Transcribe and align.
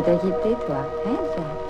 peut 0.00 0.04
t'inquiéter, 0.04 0.54
toi, 0.66 0.84
hein, 1.06 1.18
Jack? 1.36 1.67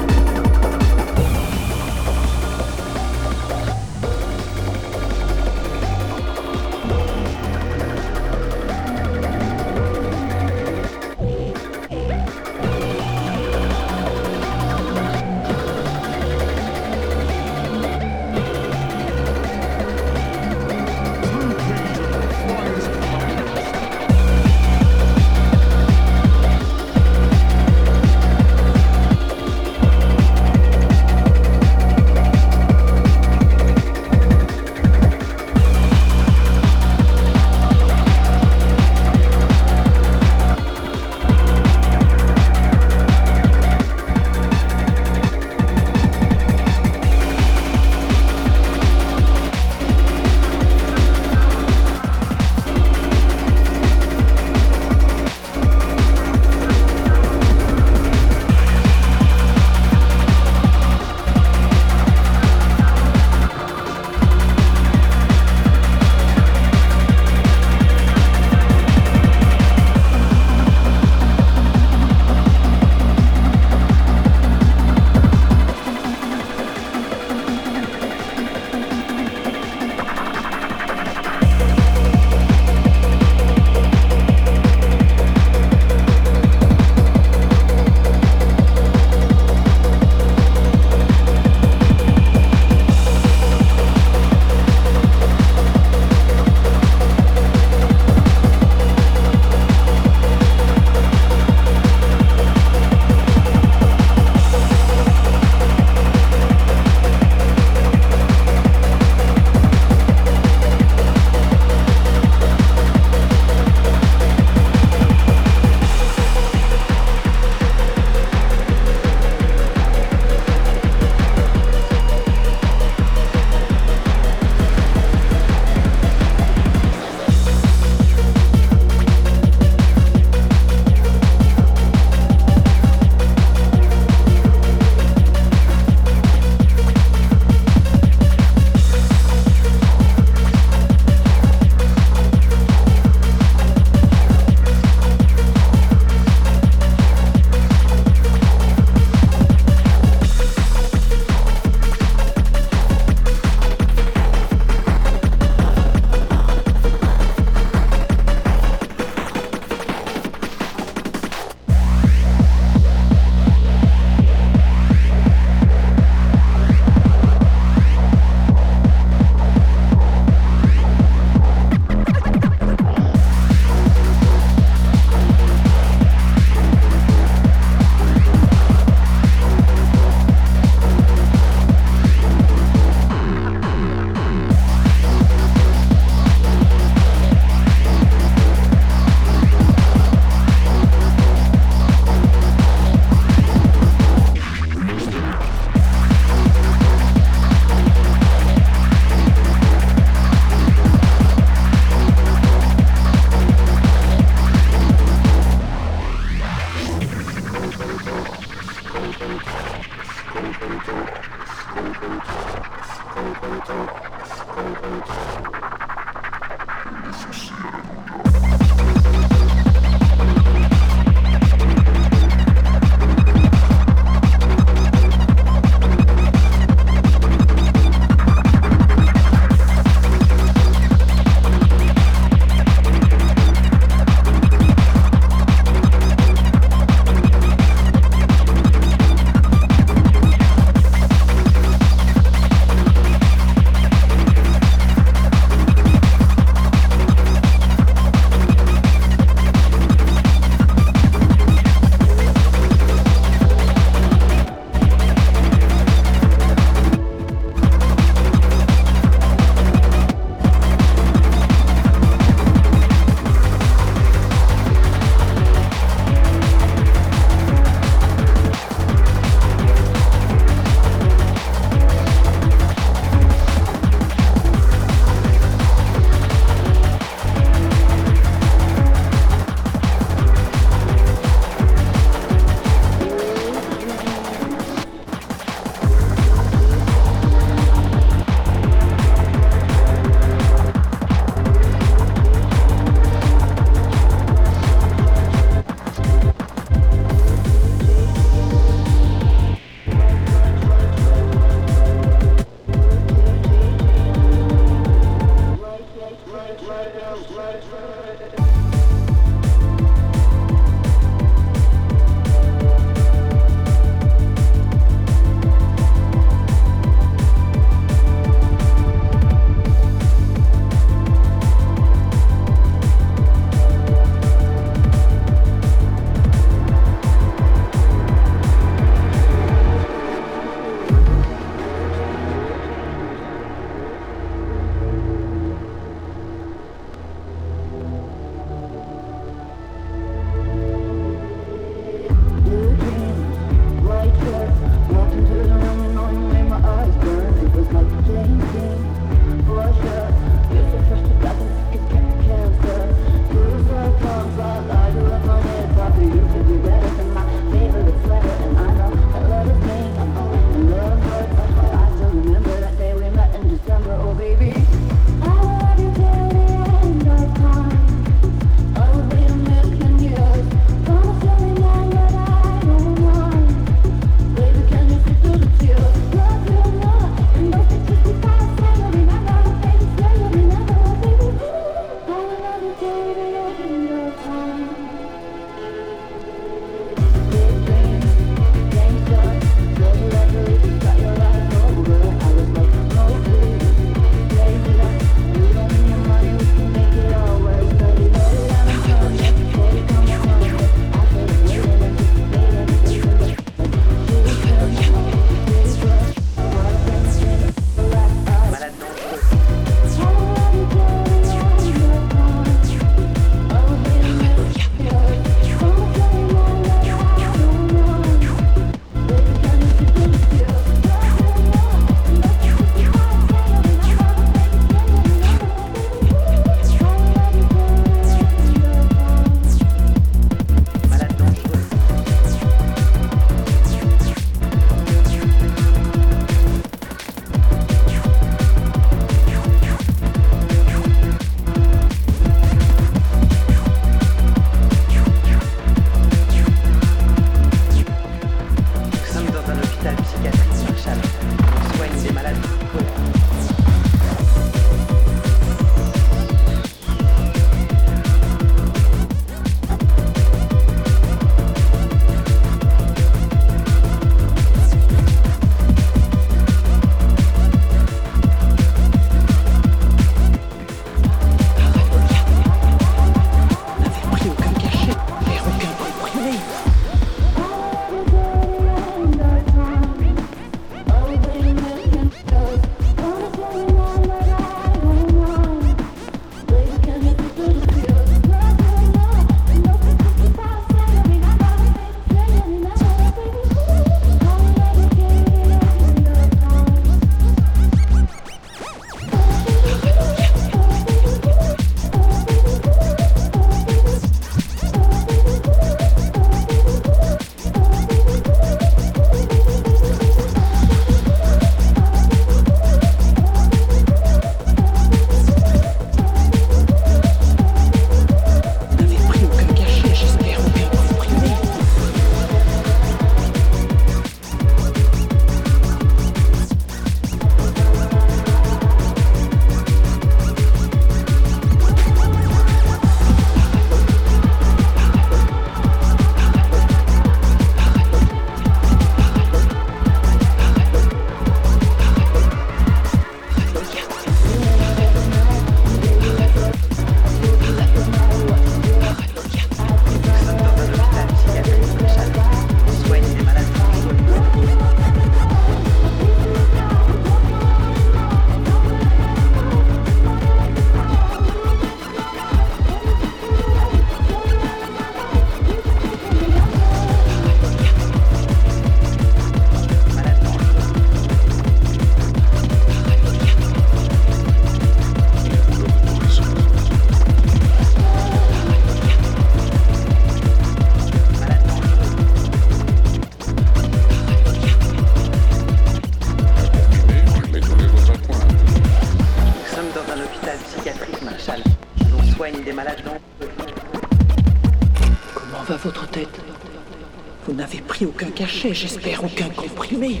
J'espère 598.48 599.04
aucun 599.04 599.28
comprimé. 599.28 600.00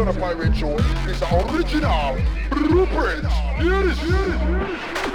on 0.00 0.08
a 0.08 0.12
pirate 0.12 0.54
show. 0.54 0.76
It's 0.78 1.22
original. 1.22 2.16
Blueprint. 2.50 3.26
Here 3.58 3.74
it 3.74 3.86
is. 3.86 3.98
Here 4.00 4.14
it 4.14 4.28
is. 4.28 4.40
Here 4.40 4.62
it 4.62 4.70
is. 4.70 5.05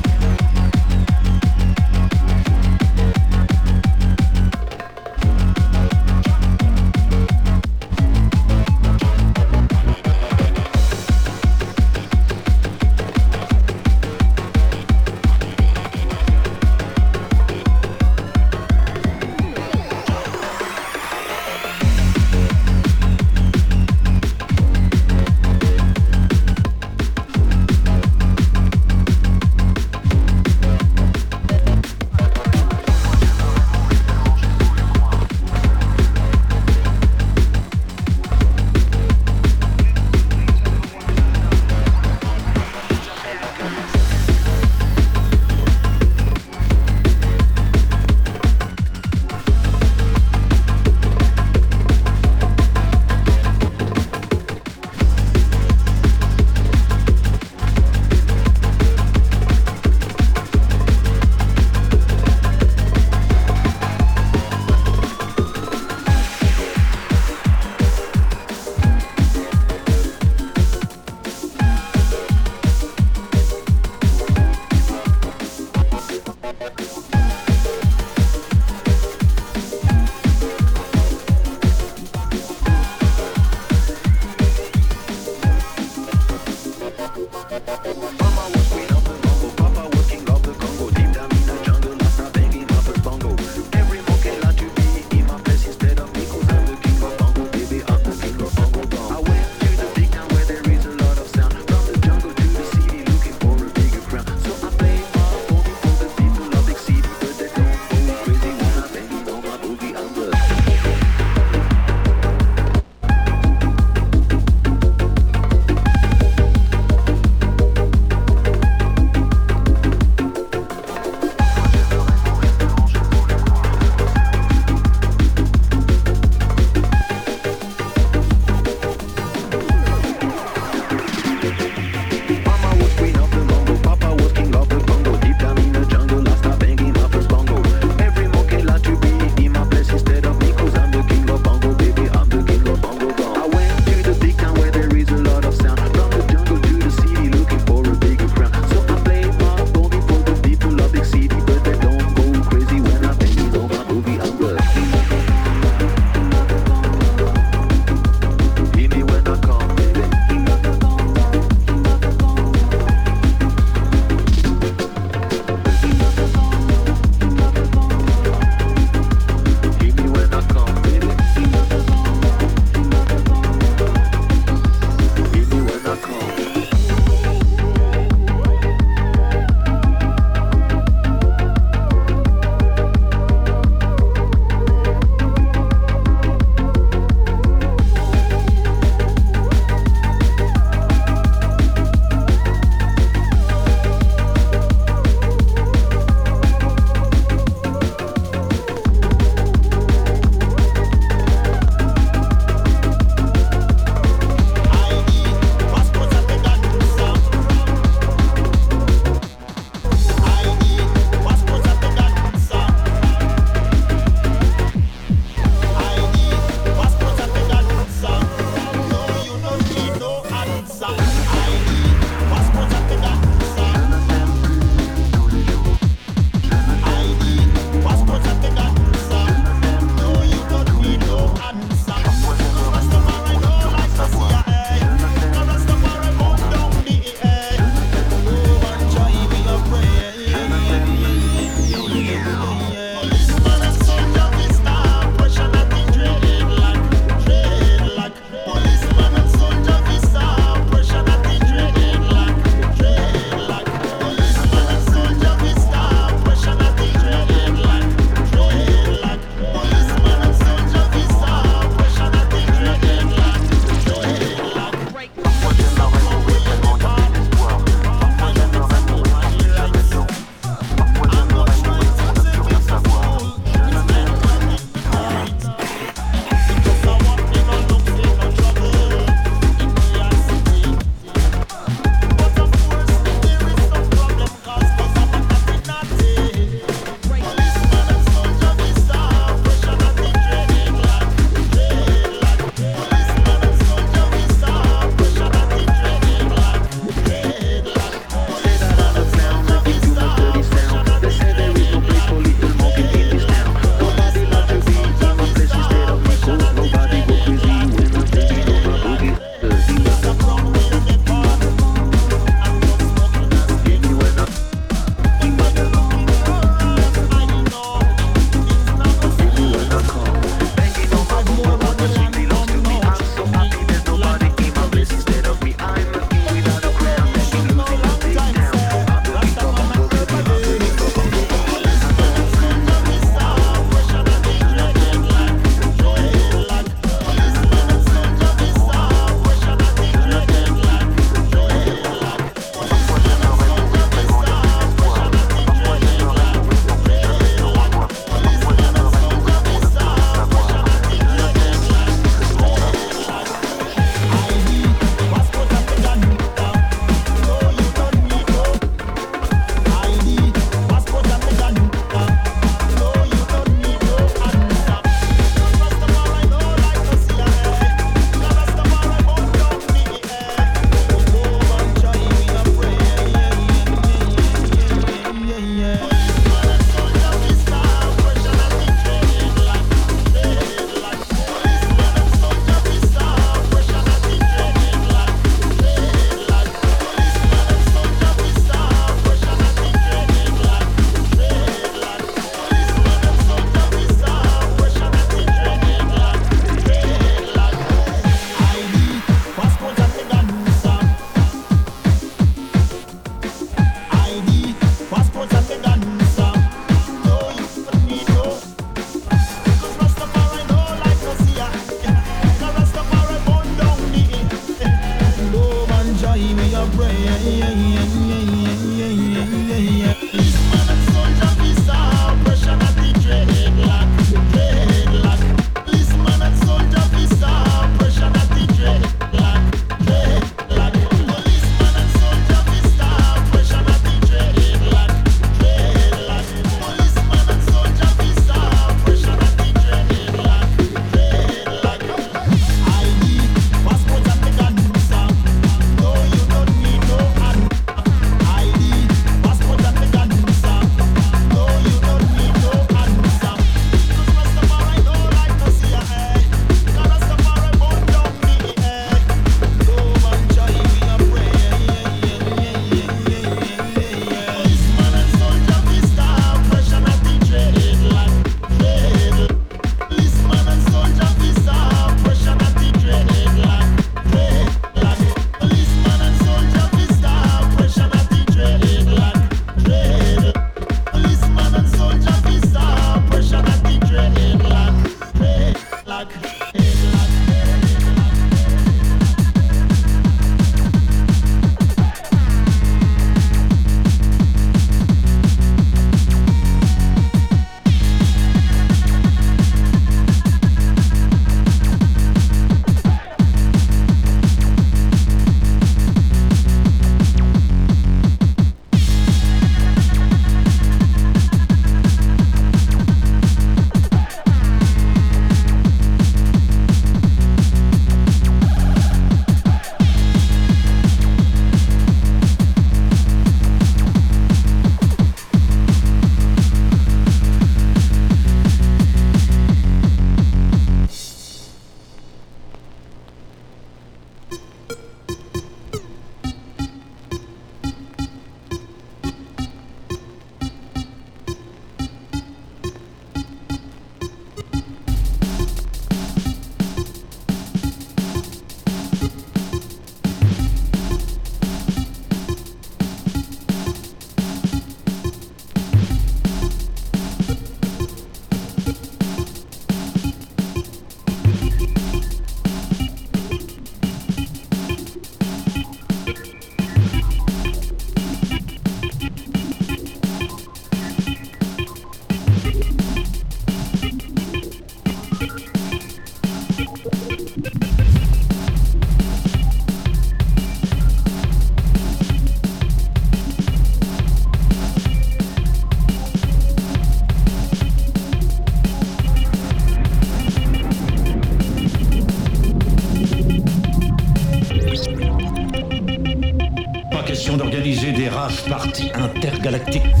Intergalactique. 599.51 600.00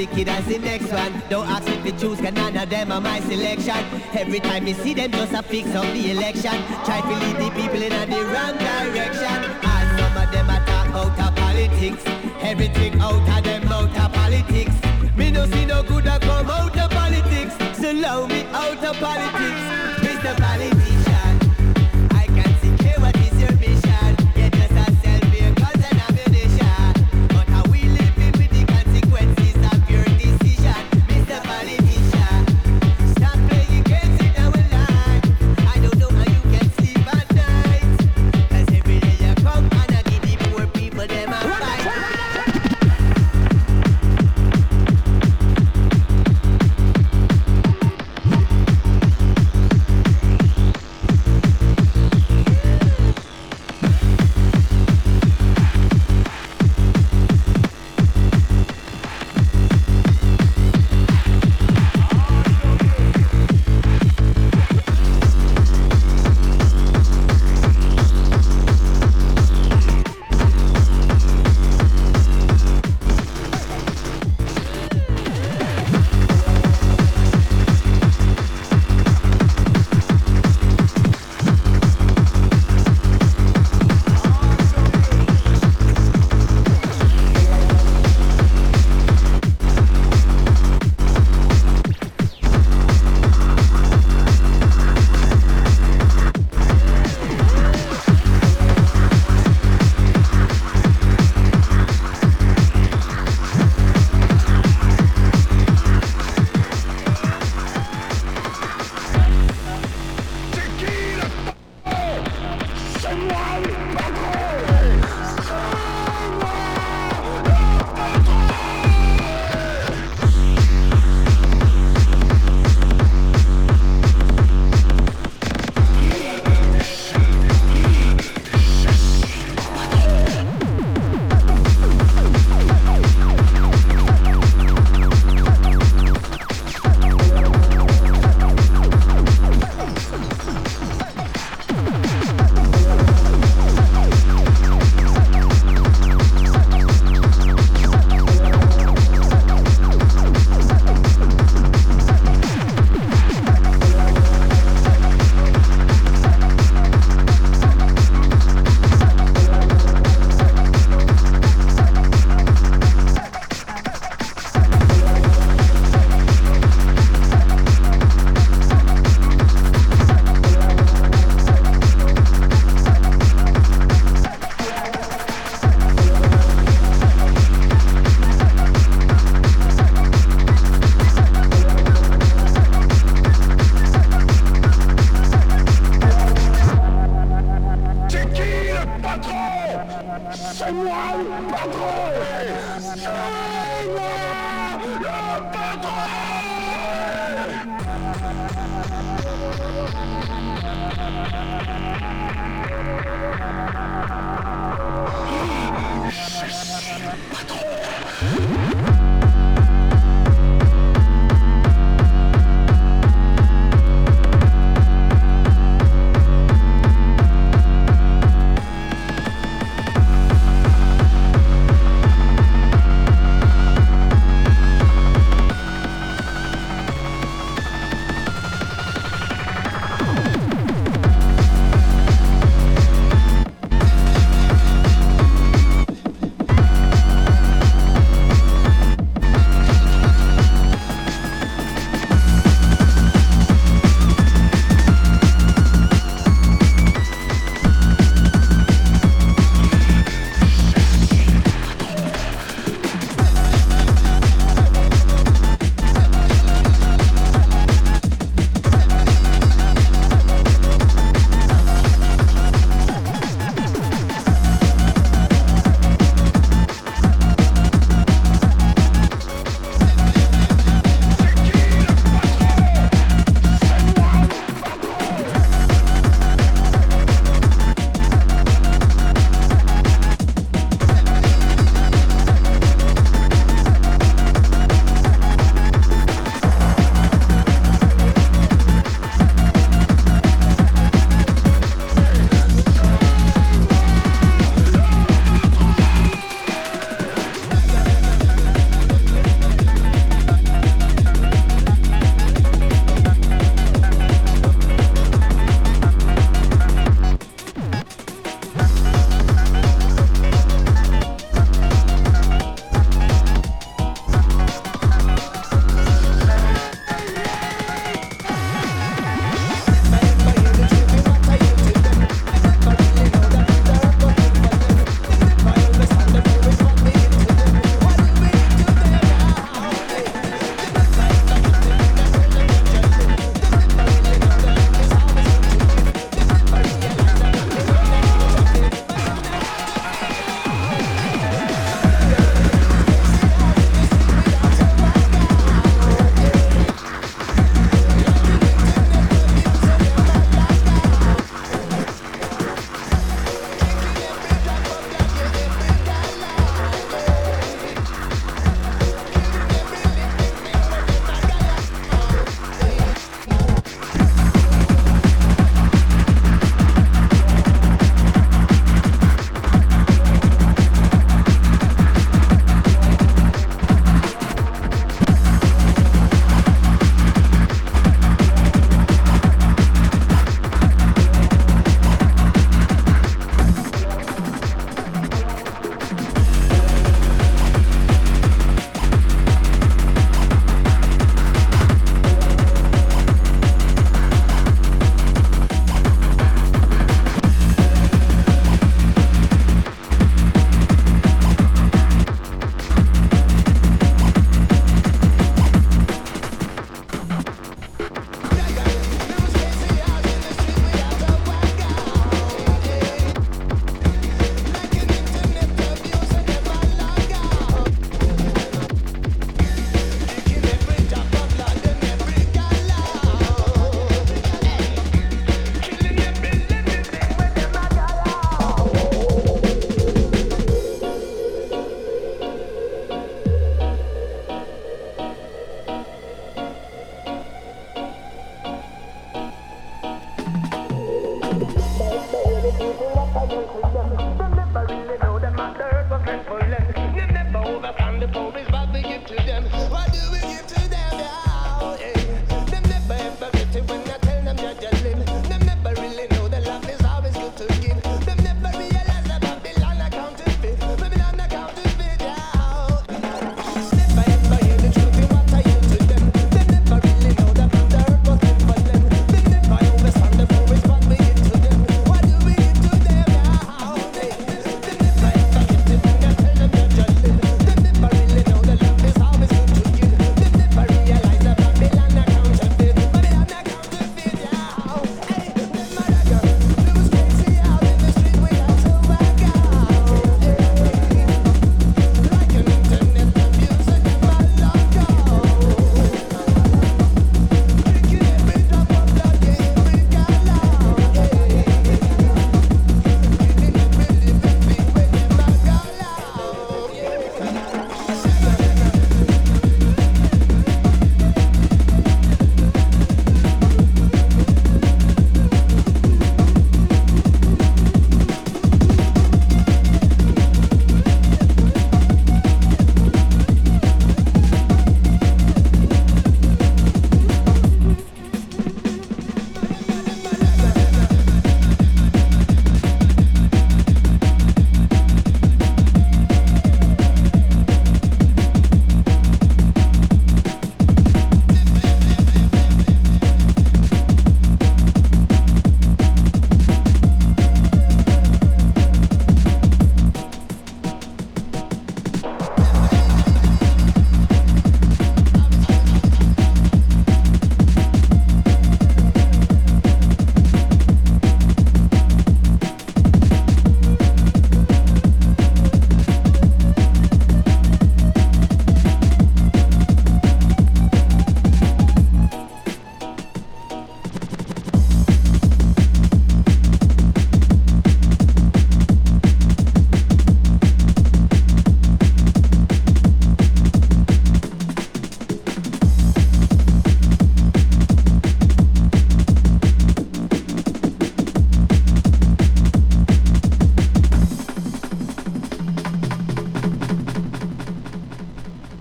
Wicked 0.00 0.28
as 0.28 0.44
the 0.46 0.58
next 0.58 0.90
one. 0.90 1.12
Don't 1.28 1.46
ask 1.46 1.66
me 1.68 1.76
to 1.90 1.98
choose, 1.98 2.20
cause 2.20 2.32
none 2.32 2.56
of 2.56 2.70
them 2.70 2.90
are 2.90 3.00
my 3.00 3.20
selection. 3.20 3.80
Every 4.14 4.40
time 4.40 4.66
you 4.66 4.74
see 4.74 4.94
them, 4.94 5.10
just 5.10 5.32
a 5.34 5.42
fix 5.42 5.68
up 5.74 5.84
the 5.92 6.12
election. 6.12 6.56
Try 6.86 7.00
to 7.08 7.14
lead 7.22 7.36
the 7.42 7.50
people 7.60 7.82
in 7.82 7.92
the 8.14 8.20
wrong 8.32 8.56
direction. 8.68 9.38
And 9.74 9.86
some 9.98 10.16
of 10.22 10.28
them 10.32 10.48
are 10.54 10.64
talk 10.70 10.88
out 11.00 11.20
of 11.26 11.36
politics. 11.36 12.02
Everything 12.40 12.98
out 13.00 13.28
of 13.36 13.44
them 13.44 13.68
out 13.68 13.98
of 14.04 14.12
politics. 14.12 14.76
Me 15.18 15.30
no 15.30 15.44
see 15.46 15.66
no 15.66 15.82
good 15.82 16.04
that 16.04 16.22
come 16.22 16.50
out 16.50 16.78
of 16.78 16.90
politics. 16.90 17.54
So 17.78 17.92
allow 17.92 18.26
me 18.26 18.40
out 18.62 18.82
of 18.82 18.96
politics. 18.96 19.62
Mr. 20.04 20.32
Politician. 20.38 20.89